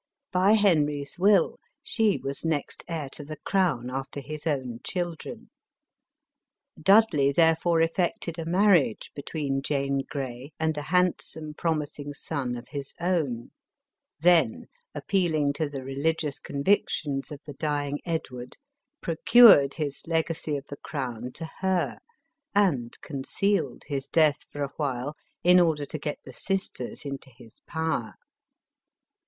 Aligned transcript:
By 0.31 0.53
Henry's 0.53 1.19
will, 1.19 1.59
she 1.83 2.17
was 2.17 2.43
next 2.43 2.83
heir 2.87 3.07
to 3.09 3.23
the 3.23 3.37
crown 3.45 3.91
after 3.91 4.19
his 4.19 4.47
own 4.47 4.79
children. 4.83 5.51
Dudley 6.81 7.31
therefore 7.31 7.81
effected 7.81 8.39
a 8.39 8.45
marriage 8.45 9.11
between 9.13 9.61
Jane 9.61 10.01
Grey 10.09 10.53
and 10.59 10.75
a 10.75 10.81
handsome, 10.81 11.53
promis 11.53 11.99
ing 11.99 12.13
son 12.15 12.55
of 12.55 12.69
his 12.69 12.95
own; 12.99 13.51
then, 14.19 14.65
appealing 14.95 15.53
to 15.53 15.69
the 15.69 15.83
religious 15.83 16.39
convictions 16.39 17.31
of 17.31 17.39
the 17.45 17.53
dying 17.53 17.99
Edward, 18.03 18.57
procured 19.03 19.75
his 19.75 20.07
legacy 20.07 20.57
of 20.57 20.65
the 20.65 20.77
crown 20.77 21.31
to 21.33 21.45
her, 21.59 21.99
and 22.55 22.99
concealed 23.01 23.83
his 23.85 24.07
death 24.07 24.47
for 24.49 24.63
a 24.63 24.73
while, 24.77 25.13
in 25.43 25.59
order 25.59 25.85
to 25.85 25.99
get 25.99 26.17
the 26.25 26.33
sisters 26.33 27.05
into 27.05 27.29
his 27.29 27.59
power. 27.67 28.15